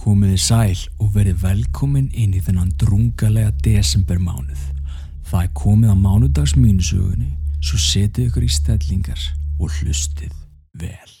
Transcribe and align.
Komiði 0.00 0.38
sæl 0.40 0.78
og 0.96 1.12
verið 1.12 1.42
velkomin 1.44 2.08
inn 2.16 2.32
í 2.32 2.40
þennan 2.40 2.72
drungalega 2.80 3.52
desembermánuð. 3.66 4.62
Það 5.28 5.44
er 5.44 5.54
komið 5.60 5.92
á 5.92 5.96
mánudags 6.00 6.56
mínusugunni, 6.56 7.34
svo 7.60 7.76
setið 7.76 8.30
ykkur 8.30 8.48
í 8.48 8.52
stellingar 8.56 9.30
og 9.60 9.68
hlustið 9.76 10.32
vel. 10.80 11.19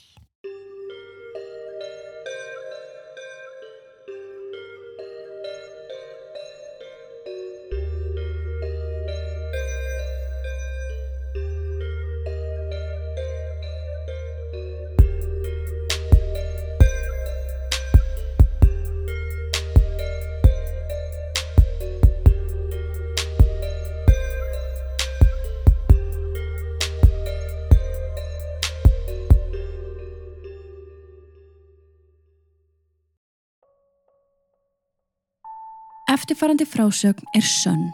Eftirfarandi 36.20 36.66
frásögn 36.68 37.24
er 37.32 37.40
sönn. 37.40 37.92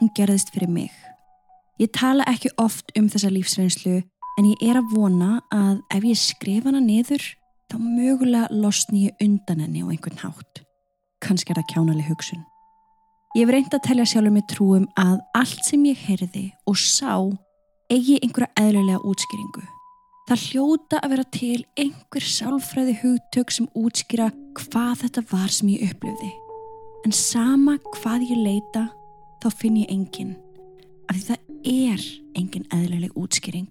Hún 0.00 0.10
gerðist 0.14 0.48
fyrir 0.50 0.66
mig. 0.68 0.90
Ég 1.78 1.92
tala 1.94 2.24
ekki 2.26 2.50
oft 2.58 2.90
um 2.98 3.06
þessa 3.06 3.30
lífsreynslu 3.30 4.00
en 4.40 4.48
ég 4.48 4.64
er 4.66 4.80
að 4.80 4.88
vona 4.90 5.36
að 5.54 5.78
ef 5.94 6.06
ég 6.08 6.18
skrifa 6.18 6.72
hana 6.72 6.80
niður 6.82 7.22
þá 7.70 7.76
mögulega 7.78 8.50
losni 8.50 9.04
ég 9.04 9.22
undan 9.22 9.62
henni 9.62 9.84
á 9.84 9.86
einhvern 9.86 10.18
hátt. 10.18 10.64
Kannski 11.22 11.54
er 11.54 11.60
það 11.60 11.70
kjánaleg 11.70 12.10
hugsun. 12.10 12.42
Ég 13.38 13.46
hef 13.46 13.54
reynd 13.54 13.78
að 13.78 13.86
telja 13.86 14.08
sjálfur 14.16 14.34
mig 14.34 14.50
trúum 14.50 14.90
að 14.98 15.22
allt 15.38 15.62
sem 15.70 15.86
ég 15.86 16.04
heyrði 16.08 16.44
og 16.66 16.74
sá 16.74 17.14
eigi 17.86 18.18
einhverja 18.18 18.50
eðlulega 18.58 19.04
útskýringu. 19.06 19.62
Það 20.26 20.46
hljóta 20.48 21.04
að 21.04 21.14
vera 21.14 21.30
til 21.38 21.56
einhver 21.78 22.30
sálfræði 22.34 22.98
hugtök 23.04 23.54
sem 23.54 23.70
útskýra 23.78 24.32
hvað 24.58 25.04
þetta 25.04 25.28
var 25.30 25.54
sem 25.54 25.76
ég 25.76 25.86
upplöfði 25.92 26.34
en 27.04 27.14
sama 27.16 27.76
hvað 27.94 28.26
ég 28.28 28.40
leita 28.44 28.88
þá 29.40 29.48
finn 29.56 29.78
ég 29.80 29.92
engin 29.92 30.34
af 31.08 31.16
því 31.16 31.22
það 31.26 31.70
er 31.70 32.02
engin 32.38 32.66
eðlileg 32.70 33.16
útskýring. 33.18 33.70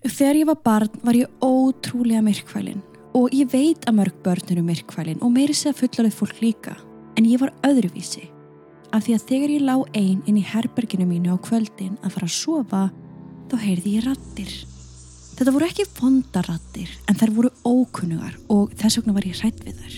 Þegar 0.00 0.38
ég 0.40 0.48
var 0.48 0.60
barn 0.64 1.02
var 1.04 1.18
ég 1.18 1.44
ótrúlega 1.44 2.22
myrkvælin 2.24 2.80
og 3.14 3.34
ég 3.36 3.50
veit 3.52 3.84
að 3.86 3.98
mörg 4.00 4.18
börn 4.24 4.52
eru 4.54 4.64
myrkvælin 4.64 5.22
og 5.22 5.32
meiri 5.34 5.54
segja 5.54 5.76
fullarið 5.76 6.16
fólk 6.16 6.40
líka. 6.42 6.76
En 7.18 7.28
ég 7.28 7.40
var 7.42 7.52
öðruvísi 7.66 8.26
af 8.90 9.04
því 9.04 9.14
að 9.16 9.26
þegar 9.28 9.54
ég 9.54 9.66
lá 9.66 9.76
einn 9.94 10.22
inn 10.26 10.40
í 10.40 10.46
herberginu 10.46 11.06
mínu 11.06 11.36
á 11.36 11.38
kvöldin 11.38 11.98
að 12.02 12.16
fara 12.16 12.26
að 12.30 12.36
sofa 12.38 12.82
þá 13.50 13.56
heyrði 13.62 13.96
ég 13.98 14.06
rattir 14.08 14.52
Þetta 15.40 15.54
voru 15.54 15.66
ekki 15.70 15.86
fondarattir 15.88 16.90
en 17.08 17.16
þær 17.16 17.30
voru 17.32 17.50
ókunnugar 17.64 18.34
og 18.52 18.74
þess 18.76 18.98
vegna 18.98 19.14
var 19.16 19.24
ég 19.24 19.38
hrætt 19.40 19.62
við 19.64 19.78
þær 19.80 19.94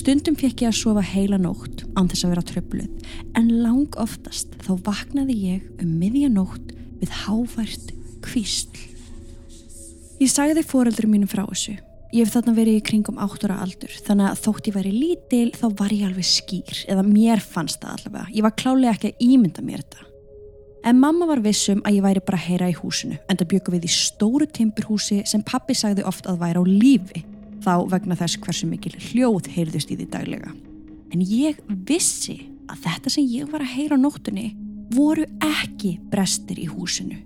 Stundum 0.00 0.32
fekk 0.38 0.62
ég 0.64 0.70
að 0.70 0.78
sofa 0.78 1.02
heila 1.04 1.36
nótt 1.36 1.82
án 1.92 2.06
þess 2.08 2.24
að 2.24 2.30
vera 2.32 2.42
tröfluð 2.48 3.08
en 3.36 3.48
lang 3.60 3.96
oftast 4.00 4.54
þá 4.64 4.70
vaknaði 4.86 5.34
ég 5.42 5.64
um 5.82 5.90
miðjanótt 6.00 6.70
við 7.02 7.10
hávært 7.26 7.90
kvísl. 8.24 8.78
Ég 10.22 10.30
sagði 10.32 10.62
fóreldur 10.64 11.08
mínum 11.10 11.28
frá 11.28 11.42
þessu. 11.42 11.74
Ég 12.14 12.24
hef 12.24 12.32
þarna 12.32 12.54
verið 12.56 12.78
í 12.78 12.84
kringum 12.88 13.20
áttura 13.20 13.58
aldur 13.60 13.92
þannig 14.06 14.30
að 14.30 14.40
þótt 14.46 14.70
ég 14.70 14.78
væri 14.78 14.92
lítil 14.94 15.50
þá 15.58 15.66
var 15.82 15.92
ég 15.92 16.06
alveg 16.08 16.28
skýr 16.30 16.80
eða 16.94 17.04
mér 17.04 17.42
fannst 17.44 17.82
það 17.82 17.98
allavega. 17.98 18.30
Ég 18.38 18.46
var 18.46 18.54
klálega 18.56 18.94
ekki 18.94 19.10
að 19.12 19.26
ímynda 19.26 19.66
mér 19.66 19.82
þetta. 19.84 20.06
En 20.88 21.02
mamma 21.02 21.28
var 21.28 21.44
vissum 21.44 21.84
að 21.84 21.98
ég 21.98 22.06
væri 22.06 22.24
bara 22.24 22.40
að 22.40 22.48
heyra 22.48 22.70
í 22.72 22.78
húsinu 22.78 23.20
en 23.20 23.36
það 23.36 23.52
bjöku 23.52 23.76
við 23.76 23.84
í 23.84 23.92
stóru 23.98 24.48
timpurhúsi 24.48 25.20
sem 25.28 25.44
pappi 25.44 25.76
sagði 25.76 26.08
oft 26.08 26.24
að 26.30 26.40
væri 26.40 26.64
á 26.64 26.64
lífi 26.64 27.24
þá 27.64 27.74
vegna 27.92 28.16
þess 28.18 28.40
hversu 28.42 28.68
mikil 28.70 28.94
hljóð 29.10 29.50
heyrðust 29.54 29.92
í 29.92 29.98
því 29.98 30.08
daglega. 30.12 30.52
En 31.10 31.24
ég 31.24 31.58
vissi 31.88 32.38
að 32.70 32.84
þetta 32.86 33.12
sem 33.12 33.26
ég 33.26 33.50
var 33.50 33.64
að 33.64 33.74
heyra 33.74 33.98
á 33.98 34.02
nóttunni 34.02 34.52
voru 34.94 35.26
ekki 35.44 35.96
brestir 36.10 36.60
í 36.62 36.68
húsinu. 36.70 37.18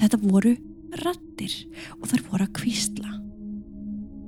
Þetta 0.00 0.20
voru 0.22 0.54
rattir 1.02 1.54
og 2.00 2.06
þar 2.10 2.24
voru 2.28 2.46
að 2.46 2.54
kvísla. 2.60 3.18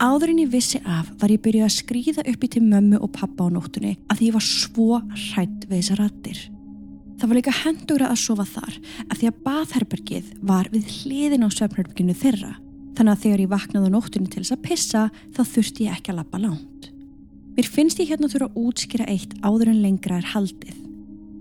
Áðurinn 0.04 0.42
ég 0.42 0.50
vissi 0.52 0.80
af 0.90 1.12
var 1.20 1.30
ég 1.30 1.42
byrjuð 1.44 1.68
að 1.68 1.76
skrýða 1.76 2.24
uppi 2.32 2.50
til 2.50 2.64
mömmu 2.64 2.98
og 2.98 3.12
pappa 3.14 3.46
á 3.46 3.48
nóttunni 3.52 3.94
að 4.10 4.18
því 4.18 4.28
ég 4.28 4.36
var 4.36 4.46
svo 4.48 4.98
hrætt 5.30 5.68
við 5.68 5.76
þessa 5.78 5.98
rattir. 6.00 6.40
Það 7.14 7.30
var 7.30 7.38
líka 7.38 7.54
hendugra 7.60 8.10
að 8.10 8.22
sofa 8.24 8.46
þar 8.48 8.78
að 9.06 9.18
því 9.20 9.28
að 9.30 9.40
baðherbergið 9.46 10.32
var 10.50 10.68
við 10.72 10.90
hliðin 10.98 11.46
á 11.46 11.48
söfnherberginu 11.54 12.16
þeirra 12.18 12.56
Þannig 12.94 13.12
að 13.12 13.22
þegar 13.24 13.42
ég 13.42 13.50
vaknaði 13.50 13.90
á 13.90 13.94
nóttunni 13.94 14.30
til 14.30 14.42
þess 14.44 14.54
að 14.54 14.64
pissa 14.68 15.04
þá 15.34 15.40
þurfti 15.50 15.86
ég 15.88 15.96
ekki 15.96 16.12
að 16.12 16.18
lappa 16.20 16.40
lánt. 16.42 16.90
Mér 17.54 17.70
finnst 17.70 18.00
ég 18.02 18.10
hérna 18.10 18.30
þurfa 18.30 18.50
að 18.50 18.60
útskýra 18.66 19.06
eitt 19.10 19.34
áður 19.42 19.70
en 19.72 19.80
lengra 19.82 20.18
er 20.20 20.28
haldið. 20.32 20.76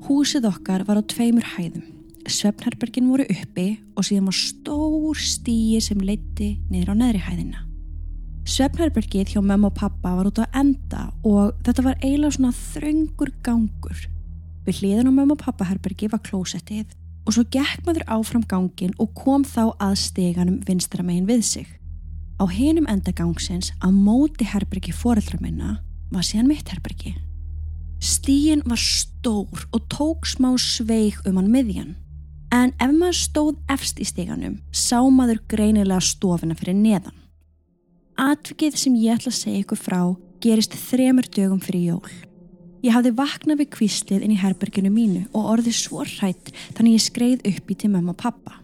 Húsið 0.07 0.47
okkar 0.49 0.85
var 0.87 1.01
á 1.01 1.03
tveimur 1.09 1.45
hæðum. 1.55 1.85
Svefnherbergin 2.29 3.09
voru 3.11 3.27
uppi 3.29 3.67
og 3.97 4.07
síðan 4.07 4.29
var 4.29 4.37
stór 4.37 5.19
stíi 5.19 5.81
sem 5.83 6.01
leitti 6.01 6.55
niður 6.71 6.93
á 6.93 6.99
neðri 7.01 7.21
hæðina. 7.25 7.63
Svefnherbergið 8.49 9.35
hjá 9.35 9.41
mamma 9.43 9.69
og 9.69 9.77
pappa 9.77 10.15
var 10.17 10.27
út 10.29 10.41
á 10.41 10.47
enda 10.57 11.05
og 11.23 11.53
þetta 11.63 11.85
var 11.85 12.01
eiginlega 12.01 12.37
svona 12.37 12.55
þröngur 12.57 13.31
gangur. 13.45 14.07
Við 14.65 14.81
hliðin 14.81 15.11
á 15.11 15.13
mamma 15.13 15.35
og 15.35 15.43
pappa 15.43 15.67
herbergi 15.67 16.09
var 16.11 16.23
klósettið 16.25 16.91
og 17.23 17.35
svo 17.35 17.43
gekk 17.53 17.85
maður 17.87 18.05
áfram 18.11 18.43
gangin 18.49 18.93
og 18.99 19.13
kom 19.17 19.45
þá 19.47 19.73
að 19.79 19.95
steganum 20.03 20.59
vinstra 20.67 21.03
megin 21.05 21.27
við 21.29 21.43
sig. 21.47 21.67
Á 22.41 22.45
hinum 22.49 22.87
endagangsins 22.89 23.71
að 23.79 23.99
móti 24.03 24.47
herbergi 24.47 24.93
foreldra 24.95 25.39
minna 25.41 25.77
var 26.11 26.25
síðan 26.25 26.49
mitt 26.51 26.69
herbergi. 26.73 27.13
Stíin 28.03 28.63
var 28.67 28.81
stór 28.81 29.67
og 29.71 29.85
tók 29.93 30.27
smá 30.27 30.51
sveig 30.59 31.21
um 31.27 31.37
hann 31.39 31.51
miðjan. 31.53 31.93
En 32.51 32.73
ef 32.77 32.91
maður 32.91 33.17
stóð 33.17 33.55
efst 33.71 34.01
í 34.03 34.05
steganum 34.05 34.59
sá 34.75 34.99
maður 35.09 35.39
greinilega 35.49 36.03
stofina 36.03 36.57
fyrir 36.59 36.75
neðan. 36.77 37.15
Atvikið 38.19 38.75
sem 38.77 38.99
ég 38.99 39.15
ætla 39.15 39.31
að 39.31 39.39
segja 39.39 39.63
ykkur 39.63 39.79
frá 39.79 40.01
gerist 40.43 40.75
þremur 40.75 41.29
dögum 41.33 41.63
fyrir 41.63 41.93
jól. 41.93 42.13
Ég 42.83 42.91
hafði 42.91 43.13
vaknað 43.15 43.61
við 43.61 43.69
kvíslið 43.77 44.25
inn 44.25 44.33
í 44.35 44.41
herberginu 44.41 44.89
mínu 44.91 45.21
og 45.31 45.45
orðið 45.53 45.75
svo 45.77 46.03
hrætt 46.03 46.51
þannig 46.75 46.97
ég 46.97 47.05
skreið 47.05 47.45
upp 47.53 47.71
í 47.71 47.77
til 47.79 47.89
mamma 47.93 48.11
og 48.11 48.19
pappa. 48.19 48.59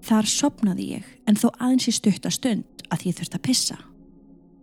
Þar 0.00 0.30
sopnaði 0.32 0.86
ég 0.94 1.10
en 1.28 1.36
þó 1.36 1.50
aðeins 1.52 1.90
í 1.90 1.92
stuttastund 1.92 2.86
að 2.88 3.04
ég 3.10 3.18
þurfti 3.18 3.36
að 3.36 3.44
pissa. 3.50 3.76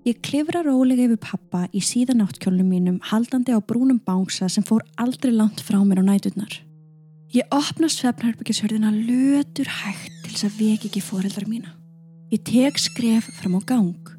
Ég 0.08 0.18
klifra 0.26 0.64
rólega 0.66 1.06
yfir 1.06 1.22
pappa 1.22 1.68
í 1.78 1.84
síðan 1.86 2.26
áttkjólnum 2.26 2.74
mínum 2.74 3.00
haldandi 3.12 3.54
á 3.54 3.62
brúnum 3.62 4.02
bángsa 4.02 4.50
sem 4.50 4.66
fór 4.66 4.82
aldrei 4.98 5.36
langt 5.36 5.62
frá 5.62 5.78
mér 5.86 6.02
á 6.02 6.10
næturnar. 6.10 6.58
Ég 7.36 7.46
opna 7.54 7.92
svefnherbyggisörðina 7.92 8.90
lötur 8.98 9.70
hægt 9.84 10.24
til 10.24 10.32
þess 10.32 10.48
að 10.48 10.62
veki 10.64 10.90
ekki 10.90 11.04
fóreldrar 11.06 11.46
mína. 11.46 11.76
Ég 12.34 12.42
tek 12.48 12.82
skref 12.82 13.30
fram 13.38 13.60
á 13.60 13.62
gang. 13.62 14.16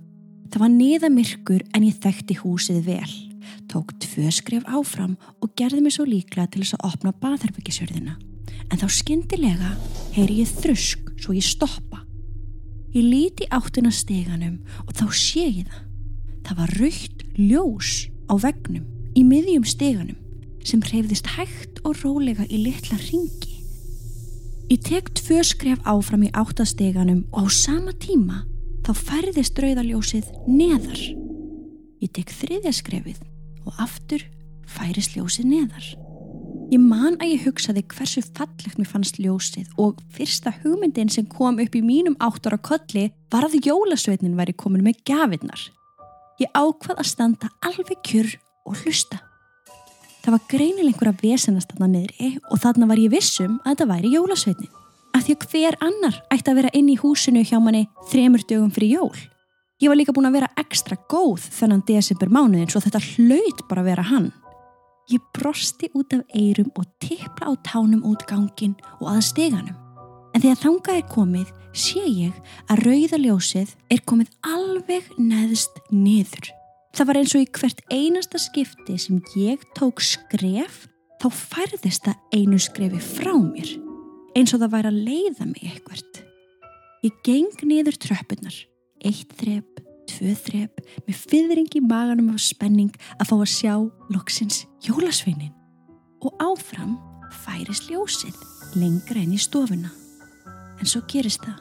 Það 0.52 0.62
var 0.62 0.76
niða 0.76 1.10
myrkur 1.10 1.64
en 1.74 1.88
ég 1.88 1.98
þekkti 1.98 2.38
húsið 2.44 2.84
vel 2.86 3.27
tók 3.68 3.92
tvö 4.02 4.30
skref 4.32 4.64
áfram 4.66 5.16
og 5.42 5.52
gerði 5.58 5.82
mig 5.84 5.94
svo 5.96 6.06
líklega 6.08 6.48
til 6.52 6.64
þess 6.64 6.78
að 6.78 6.86
opna 6.88 7.12
baðherbyggisjörðina. 7.22 8.16
En 8.68 8.80
þá 8.80 8.88
skindilega 8.92 9.74
heyri 10.16 10.40
ég 10.42 10.52
þrusk 10.62 11.12
svo 11.20 11.36
ég 11.36 11.44
stoppa. 11.44 12.02
Ég 12.96 13.04
líti 13.04 13.48
áttina 13.52 13.92
steganum 13.92 14.58
og 14.86 14.94
þá 14.96 15.06
sé 15.12 15.44
ég 15.60 15.68
það. 15.68 15.84
Það 16.48 16.60
var 16.62 16.74
raukt 16.80 17.24
ljós 17.36 17.92
á 18.32 18.34
vegnum 18.40 18.86
í 19.18 19.24
miðjum 19.28 19.66
steganum 19.68 20.18
sem 20.64 20.82
hreyfðist 20.84 21.28
hægt 21.36 21.80
og 21.84 22.00
rólega 22.02 22.46
í 22.48 22.62
litla 22.64 22.96
ringi. 23.08 23.58
Ég 24.68 24.82
tek 24.84 25.12
tvö 25.16 25.40
skref 25.44 25.80
áfram 25.88 26.26
í 26.26 26.32
áttasteganum 26.36 27.24
og 27.32 27.48
á 27.48 27.52
sama 27.52 27.94
tíma 27.96 28.42
þá 28.84 28.92
færðist 28.96 29.60
rauðaljósið 29.60 30.28
neðar. 30.48 31.00
Ég 32.00 32.12
tek 32.16 32.32
þriðja 32.32 32.72
skrefið 32.76 33.20
og 33.66 33.80
aftur 33.82 34.22
færist 34.68 35.16
ljósið 35.16 35.48
neðar. 35.48 35.88
Ég 36.68 36.82
man 36.84 37.14
að 37.16 37.30
ég 37.32 37.44
hugsaði 37.46 37.80
hversu 37.88 38.20
fallegt 38.36 38.76
mér 38.76 38.88
fannst 38.90 39.16
ljósið 39.16 39.70
og 39.80 40.02
fyrsta 40.12 40.52
hugmyndin 40.60 41.08
sem 41.08 41.24
kom 41.24 41.56
upp 41.62 41.78
í 41.78 41.80
mínum 41.80 42.18
áttar 42.20 42.56
á 42.56 42.60
kolli 42.60 43.06
var 43.32 43.46
að 43.46 43.56
jólasveitnin 43.64 44.36
væri 44.36 44.52
komin 44.52 44.84
með 44.84 45.00
gafinnar. 45.08 45.62
Ég 46.38 46.52
ákvað 46.52 47.00
að 47.00 47.08
standa 47.08 47.48
alveg 47.64 47.96
kjur 48.04 48.34
og 48.68 48.76
hlusta. 48.82 49.22
Það 50.20 50.34
var 50.34 50.44
greinileg 50.52 50.92
einhverja 50.92 51.16
vesenast 51.22 51.72
þarna 51.72 51.88
niðri 51.94 52.34
og 52.50 52.60
þarna 52.60 52.90
var 52.90 53.00
ég 53.00 53.16
vissum 53.16 53.56
að 53.62 53.70
þetta 53.70 53.88
væri 53.94 54.12
jólasveitnin. 54.12 54.74
Af 55.16 55.24
því 55.24 55.34
að 55.38 55.48
hver 55.48 55.78
annar 55.88 56.20
ætti 56.28 56.52
að 56.52 56.60
vera 56.60 56.76
inn 56.76 56.92
í 56.92 56.98
húsinu 57.00 57.46
hjá 57.48 57.56
manni 57.64 57.86
þremur 58.12 58.44
dögum 58.44 58.74
fyrir 58.76 58.98
jól. 58.98 59.16
Ég 59.78 59.86
var 59.86 59.94
líka 59.94 60.10
búin 60.10 60.26
að 60.26 60.40
vera 60.40 60.48
ekstra 60.58 60.96
góð 61.06 61.44
þennan 61.54 61.84
desember 61.86 62.30
mánuðin 62.34 62.70
svo 62.72 62.80
þetta 62.82 62.98
hlaut 63.12 63.60
bara 63.70 63.84
að 63.84 63.90
vera 63.92 64.04
hann. 64.08 64.32
Ég 65.08 65.22
brosti 65.36 65.86
út 65.94 66.16
af 66.16 66.24
eirum 66.34 66.72
og 66.74 66.88
tippla 66.98 67.48
á 67.48 67.52
tánum 67.62 68.02
út 68.02 68.24
gangin 68.26 68.74
og 68.98 69.06
að 69.12 69.22
steganum. 69.28 69.76
En 70.34 70.42
þegar 70.42 70.58
þangað 70.64 70.98
er 70.98 71.06
komið 71.12 71.52
sé 71.78 72.02
ég 72.02 72.40
að 72.66 72.82
rauðaljósið 72.88 73.76
er 73.94 74.02
komið 74.02 74.32
alveg 74.50 75.12
neðst 75.14 75.78
niður. 75.94 76.50
Það 76.98 77.08
var 77.08 77.20
eins 77.20 77.34
og 77.38 77.44
í 77.44 77.50
hvert 77.60 77.82
einasta 77.94 78.40
skipti 78.42 78.96
sem 78.98 79.20
ég 79.38 79.62
tók 79.78 80.02
skref 80.02 80.88
þá 81.22 81.28
færðist 81.30 82.08
það 82.08 82.34
einu 82.34 82.58
skrefi 82.58 82.98
frá 82.98 83.36
mér 83.38 83.76
eins 84.34 84.54
og 84.54 84.60
það 84.64 84.74
væri 84.74 84.90
að 84.90 85.00
leiða 85.06 85.46
mig 85.46 85.70
eitthvert. 85.70 86.20
Ég 87.06 87.14
geng 87.26 87.62
niður 87.62 87.98
tröppunar, 88.02 88.58
eitt 89.06 89.34
þrep, 89.40 89.82
tvö 90.08 90.34
þrep, 90.46 90.82
með 91.06 91.22
fyrring 91.30 91.76
í 91.78 91.82
maganum 91.84 92.32
af 92.34 92.42
spenning 92.42 92.94
að 93.18 93.30
fá 93.30 93.36
að 93.38 93.52
sjá 93.52 93.74
loksins 94.14 94.64
jólasveinin. 94.86 95.54
Og 96.24 96.34
áfram 96.42 96.96
færist 97.44 97.90
ljósið 97.90 98.34
lengra 98.78 99.22
inn 99.22 99.36
í 99.36 99.40
stofuna. 99.40 99.90
En 100.78 100.88
svo 100.88 101.02
gerist 101.10 101.44
það. 101.44 101.60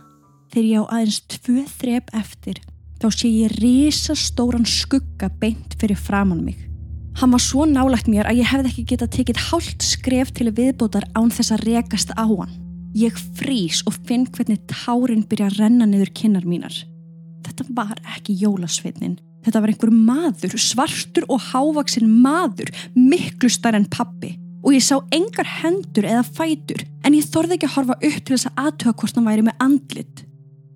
Þegar 0.53 0.67
ég 0.67 0.81
á 0.81 0.91
aðeins 0.95 1.19
tvö 1.33 1.65
þrep 1.77 2.13
eftir, 2.15 2.61
þá 3.01 3.07
sé 3.13 3.29
ég 3.29 3.57
risastóran 3.61 4.65
skugga 4.67 5.29
beint 5.41 5.75
fyrir 5.79 5.99
framann 5.99 6.45
mig. 6.45 6.57
Hann 7.17 7.33
var 7.33 7.41
svo 7.41 7.65
nálagt 7.65 8.09
mér 8.09 8.29
að 8.29 8.43
ég 8.43 8.51
hefði 8.51 8.71
ekki 8.71 8.85
getað 8.93 9.13
tekið 9.15 9.43
hálft 9.47 9.85
skref 9.85 10.31
til 10.37 10.51
viðbótar 10.53 11.07
án 11.17 11.31
þess 11.33 11.55
að 11.55 11.65
rekast 11.65 12.13
á 12.13 12.25
hann. 12.25 12.53
Ég 12.97 13.17
frýs 13.37 13.81
og 13.89 13.97
finn 14.07 14.27
hvernig 14.29 14.61
tárin 14.69 15.25
byrja 15.27 15.49
að 15.49 15.57
renna 15.63 15.87
niður 15.89 16.13
kinnar 16.17 16.45
mínar. 16.45 16.77
Þetta 17.57 17.73
var 17.73 18.01
ekki 18.15 18.35
jólasveitnin. 18.37 19.17
Þetta 19.45 19.61
var 19.63 19.71
einhver 19.71 19.93
maður, 19.93 20.57
svartur 20.61 21.25
og 21.31 21.41
hávaksinn 21.49 22.09
maður, 22.21 22.69
miklu 22.93 23.49
starf 23.49 23.79
en 23.79 23.87
pappi. 23.89 24.35
Og 24.61 24.75
ég 24.75 24.83
sá 24.83 24.97
engar 25.15 25.47
hendur 25.61 26.05
eða 26.05 26.25
fætur, 26.27 26.83
en 27.05 27.15
ég 27.15 27.25
þorði 27.31 27.55
ekki 27.55 27.69
að 27.69 27.75
horfa 27.77 27.97
upp 27.97 28.17
til 28.19 28.35
þess 28.35 28.49
að 28.49 28.63
aðtöða 28.65 28.95
hvort 29.01 29.19
hann 29.19 29.29
væri 29.29 29.45
með 29.47 29.63
andlit. 29.63 30.23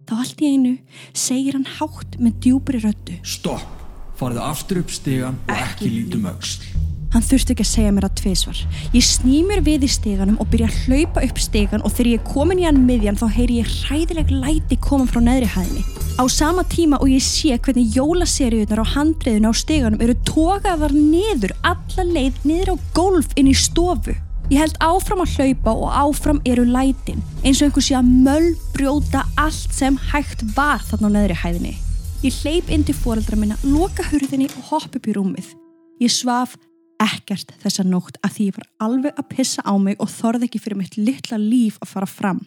Þá 0.08 0.14
allt 0.24 0.42
í 0.42 0.54
einu 0.56 0.74
segir 1.14 1.58
hann 1.58 1.68
hátt 1.78 2.18
með 2.22 2.40
djúbri 2.46 2.82
röttu. 2.84 3.20
Stopp, 3.28 3.84
farðu 4.20 4.46
aftur 4.48 4.82
upp 4.82 4.96
stegan 4.96 5.42
og 5.46 5.58
ekki 5.58 5.92
lítum 5.92 6.30
auksl. 6.32 6.81
Hann 7.12 7.24
þurfti 7.26 7.52
ekki 7.52 7.66
að 7.66 7.70
segja 7.72 7.92
mér 7.92 8.06
að 8.08 8.14
tviðsvar. 8.22 8.60
Ég 8.96 9.04
sný 9.04 9.42
mér 9.44 9.60
við 9.66 9.84
í 9.84 9.90
steganum 9.92 10.38
og 10.40 10.48
byrja 10.52 10.70
að 10.70 10.78
hlaupa 10.86 11.24
upp 11.28 11.42
stegan 11.44 11.84
og 11.84 11.92
þegar 11.92 12.10
ég 12.14 12.30
komin 12.30 12.62
í 12.62 12.68
hann 12.70 12.80
miðjan 12.88 13.20
þá 13.20 13.26
heyri 13.36 13.58
ég 13.60 13.74
hræðileg 13.82 14.32
læti 14.32 14.78
koma 14.80 15.10
frá 15.10 15.20
neðri 15.26 15.50
hæðinni. 15.52 15.84
Á 16.16 16.24
sama 16.32 16.64
tíma 16.72 17.02
og 17.04 17.12
ég 17.12 17.24
sé 17.26 17.58
hvernig 17.58 17.98
jólaseriunar 17.98 18.80
á 18.80 18.92
handriðinu 18.96 19.52
á 19.52 19.54
steganum 19.60 20.04
eru 20.04 20.16
tókaðar 20.28 20.96
niður, 20.96 21.52
alla 21.68 22.08
leið 22.08 22.40
niður 22.48 22.74
á 22.74 22.76
golf 22.96 23.36
inn 23.36 23.52
í 23.52 23.58
stofu. 23.60 24.16
Ég 24.52 24.60
held 24.60 24.80
áfram 24.84 25.24
að 25.24 25.36
hlaupa 25.36 25.76
og 25.76 25.94
áfram 25.96 26.42
eru 26.48 26.64
lætin, 26.68 27.20
eins 27.44 27.60
og 27.60 27.70
einhversi 27.70 27.96
að 27.96 28.10
möllbrjóta 28.24 29.28
allt 29.40 29.76
sem 29.76 30.00
hægt 30.12 30.44
var 30.56 30.84
þarna 30.88 31.12
á 31.12 31.16
neðri 31.16 31.40
hæðinni. 31.44 31.78
Ég 32.24 32.36
hleyp 32.44 32.72
inn 32.72 32.84
til 32.88 32.96
fóreldra 32.96 33.40
minna, 33.40 33.60
loka 33.64 34.04
hurðinni 34.12 34.52
og 34.52 34.68
hopp 34.74 35.00
upp 35.00 35.08
í 35.08 35.16
rúmið. 35.16 35.56
Ég 36.04 36.12
svaf 36.12 36.58
ekkert 37.02 37.54
þessa 37.64 37.86
nótt 37.88 38.20
að 38.22 38.36
því 38.36 38.48
ég 38.48 38.58
var 38.58 38.68
alveg 38.86 39.20
að 39.20 39.30
pissa 39.34 39.64
á 39.66 39.74
mig 39.82 40.00
og 40.00 40.12
þorði 40.12 40.48
ekki 40.48 40.62
fyrir 40.64 40.82
mitt 40.82 40.98
litla 41.00 41.40
líf 41.42 41.80
að 41.82 41.94
fara 41.96 42.10
fram. 42.10 42.42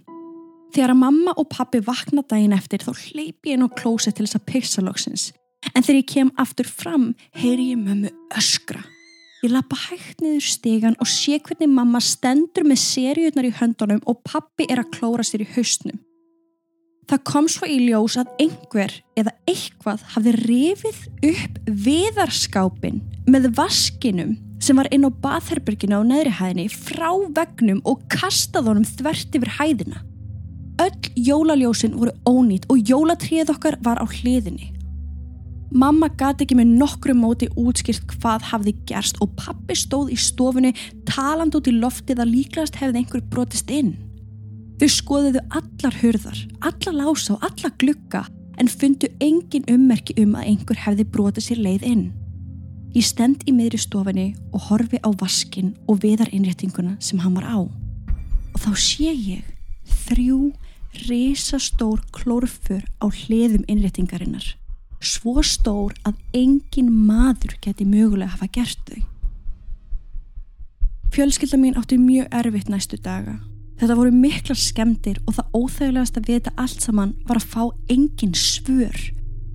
Þegar 0.75 0.95
að 0.95 1.03
mamma 1.03 1.35
og 1.39 1.49
pappi 1.53 1.81
vakna 1.87 2.25
daginn 2.27 2.57
eftir 2.57 2.83
þá 2.83 2.93
hleypi 2.99 3.55
ég 3.55 3.63
á 3.63 3.69
klóset 3.79 4.17
til 4.19 4.27
þess 4.27 4.41
að 4.41 4.47
pissa 4.51 4.83
loksins. 4.83 5.29
En 5.73 5.83
þegar 5.83 6.01
ég 6.01 6.11
kem 6.11 6.33
aftur 6.41 6.69
fram, 6.69 7.13
heyri 7.37 7.71
ég 7.73 7.81
mömmu 7.81 8.11
öskra. 8.37 8.83
Ég 9.45 9.53
lappa 9.53 9.77
hægt 9.77 10.23
niður 10.25 10.47
stegan 10.49 10.97
og 11.03 11.09
sé 11.11 11.37
hvernig 11.37 11.69
mamma 11.69 12.01
stendur 12.01 12.65
með 12.67 12.81
seriutnar 12.81 13.47
í 13.47 13.55
höndunum 13.55 14.03
og 14.09 14.23
pappi 14.25 14.67
er 14.73 14.81
að 14.83 14.93
klóra 14.97 15.27
sér 15.27 15.45
í 15.45 15.51
haustnum. 15.55 16.01
Það 17.11 17.21
kom 17.29 17.49
svo 17.53 17.69
í 17.69 17.77
ljós 17.85 18.17
að 18.17 18.31
einhver 18.41 18.95
eða 19.21 19.35
eitthvað 19.51 20.05
hafði 20.15 20.33
rifið 20.39 21.01
upp 21.29 21.59
viðarskápin 21.85 23.03
með 23.29 23.51
vaskinum 23.59 24.39
sem 24.65 24.79
var 24.81 24.89
inn 24.95 25.05
á 25.05 25.11
bathherberginu 25.13 26.01
á 26.01 26.03
neðri 26.07 26.33
hæðinni 26.39 26.71
frá 26.73 27.11
vegnum 27.37 27.83
og 27.85 28.07
kastað 28.13 28.71
honum 28.71 28.87
þvert 28.89 29.37
yfir 29.37 29.53
hæðina. 29.59 30.01
Öll 30.81 31.11
jólaljósin 31.29 31.99
voru 31.99 32.15
ónýtt 32.25 32.65
og 32.73 32.81
jólatrið 32.89 33.53
okkar 33.53 33.77
var 33.85 34.01
á 34.01 34.07
hliðinni. 34.09 34.73
Mamma 35.75 36.09
gati 36.09 36.47
ekki 36.47 36.57
með 36.57 36.73
nokkru 36.79 37.15
móti 37.19 37.51
útskýrt 37.59 38.17
hvað 38.17 38.49
hafði 38.53 38.75
gerst 38.89 39.21
og 39.21 39.35
pappi 39.37 39.77
stóð 39.77 40.15
í 40.15 40.19
stofunni 40.19 40.73
taland 41.09 41.57
út 41.59 41.69
í 41.69 41.77
loftið 41.77 42.25
að 42.25 42.33
líklegast 42.33 42.79
hefði 42.81 43.03
einhver 43.03 43.25
brotist 43.29 43.73
inn. 43.75 43.97
Þau 44.75 44.89
skoðuðu 44.91 45.41
allar 45.55 45.97
hurðar, 46.01 46.39
allar 46.67 46.97
lása 46.99 47.37
og 47.37 47.45
allar 47.47 47.75
glukka 47.79 48.25
en 48.59 48.71
fundu 48.71 49.09
engin 49.23 49.67
ummerki 49.71 50.17
um 50.23 50.35
að 50.39 50.51
einhver 50.51 50.81
hefði 50.83 51.07
brotið 51.15 51.47
sér 51.47 51.63
leið 51.63 51.87
inn. 51.91 52.05
Ég 52.95 53.07
stend 53.07 53.43
í 53.47 53.55
miðri 53.55 53.79
stofinni 53.83 54.27
og 54.55 54.69
horfi 54.69 55.01
á 55.03 55.11
vaskin 55.19 55.73
og 55.91 56.03
viðarinnréttinguna 56.05 56.97
sem 57.03 57.23
hann 57.23 57.39
var 57.39 57.47
á. 57.47 57.59
Og 58.55 58.59
þá 58.63 58.71
sé 58.79 59.11
ég 59.11 59.47
þrjú 60.07 60.53
risastór 61.07 62.03
klórfur 62.15 62.85
á 63.03 63.07
hliðum 63.11 63.67
innréttingarinnar. 63.71 64.47
Svo 65.03 65.43
stór 65.43 65.95
að 66.07 66.19
engin 66.35 66.91
maður 66.91 67.59
geti 67.63 67.87
mögulega 67.87 68.35
hafa 68.37 68.51
gert 68.51 68.79
þau. 68.87 69.03
Fjölskylda 71.15 71.59
mín 71.63 71.77
átti 71.79 71.99
mjög 71.99 72.31
erfitt 72.35 72.71
næstu 72.71 72.99
daga. 72.99 73.39
Þetta 73.81 73.99
voru 73.99 74.15
miklar 74.15 74.59
skemdir 74.59 75.19
og 75.27 75.37
það 75.39 75.59
óþægilegast 75.59 76.21
að 76.21 76.31
vita 76.31 76.55
allt 76.57 76.81
saman 76.85 77.17
var 77.27 77.41
að 77.41 77.51
fá 77.51 77.63
engin 77.91 78.35
svör 78.39 79.15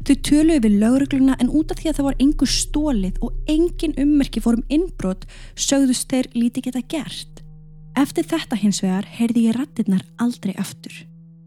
Þau 0.10 0.16
töluði 0.25 0.62
við 0.63 0.77
laurugluna 0.81 1.36
en 1.38 1.51
út 1.54 1.69
af 1.69 1.77
því 1.77 1.89
að 1.92 1.98
það 2.00 2.06
var 2.07 2.16
engur 2.24 2.50
stólið 2.50 3.18
og 3.25 3.51
engin 3.51 3.92
ummerki 4.01 4.42
fórum 4.42 4.63
innbrot 4.74 5.27
sögðust 5.54 6.10
þeir 6.10 6.30
líti 6.33 6.63
geta 6.66 6.81
gert. 6.89 7.44
Eftir 8.00 8.25
þetta 8.31 8.57
hins 8.57 8.80
vegar 8.81 9.06
heyrði 9.19 9.44
ég 9.50 9.57
rattirnar 9.60 10.01
aldrei 10.18 10.56
aftur. 10.57 10.95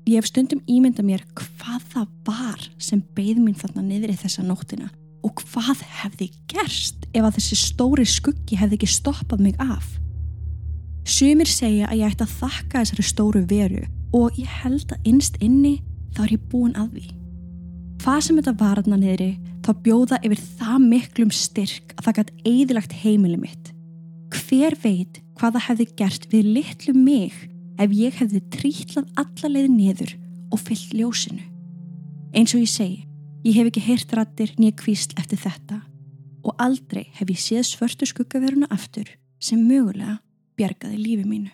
Ég 0.07 0.21
hef 0.21 0.31
stundum 0.31 0.63
ímynda 0.71 1.03
mér 1.03 1.25
hvað 1.35 1.89
það 1.95 2.13
var 2.29 2.69
sem 2.79 3.03
beigð 3.17 3.41
mín 3.43 3.59
þarna 3.59 3.83
niður 3.89 4.15
í 4.15 4.21
þessa 4.21 4.47
nóttina 4.47 4.93
og 5.27 5.43
hvað 5.43 5.83
hefði 6.03 6.31
gerst 6.51 7.03
ef 7.11 7.23
að 7.23 7.41
þessi 7.41 7.59
stóri 7.65 8.07
skuggi 8.07 8.59
hefði 8.63 8.79
ekki 8.79 8.93
stoppað 8.95 9.43
mig 9.43 9.59
af. 9.63 10.02
Sumir 11.09 11.51
segja 11.51 11.89
að 11.91 12.03
ég 12.03 12.13
ætti 12.13 12.27
að 12.27 12.37
þakka 12.43 12.83
þessari 12.83 13.09
stóru 13.09 13.43
veru 13.51 13.83
og 14.15 14.39
ég 14.39 14.61
held 14.63 14.93
að 14.93 15.11
innst 15.11 15.41
inni 15.43 15.81
þá 16.15 16.25
er 16.27 16.37
ég 16.37 16.49
búin 16.53 16.77
að 16.79 16.95
því 16.97 17.09
hvað 18.03 18.23
sem 18.27 18.39
þetta 18.39 18.55
var 18.59 18.81
aðna 18.81 18.99
niðri 18.99 19.31
þá 19.63 19.71
bjóða 19.85 20.19
yfir 20.27 20.41
það 20.59 20.87
miklum 20.91 21.31
styrk 21.35 21.93
að 21.95 22.07
það 22.07 22.17
gætt 22.17 22.33
eðilagt 22.51 22.97
heimili 23.03 23.39
mitt. 23.39 23.71
Hver 24.33 24.75
veit 24.83 25.21
hvað 25.39 25.57
það 25.57 25.67
hefði 25.69 25.87
gert 26.01 26.27
við 26.33 26.51
litlu 26.57 26.95
mig 26.97 27.37
ef 27.79 27.95
ég 27.95 28.19
hefði 28.19 28.43
trítlað 28.57 29.23
alla 29.23 29.53
leiði 29.53 29.71
niður 29.77 30.15
og 30.53 30.65
fyllt 30.65 30.97
ljósinu. 30.99 31.47
Eins 32.35 32.57
og 32.57 32.65
ég 32.65 32.73
segi, 32.73 32.99
ég 33.47 33.59
hef 33.59 33.71
ekki 33.71 33.85
heyrt 33.87 34.17
rættir 34.19 34.55
nýja 34.59 34.75
kvísl 34.83 35.15
eftir 35.21 35.39
þetta 35.45 35.79
og 36.43 36.59
aldrei 36.59 37.05
hef 37.15 37.31
ég 37.31 37.39
séð 37.39 37.69
svörtu 37.71 38.09
skuggaveruna 38.09 38.67
aftur 38.75 39.15
sem 39.39 39.63
mögulega 39.63 40.19
bjargaði 40.57 40.99
lífi 41.01 41.27
mínu. 41.29 41.51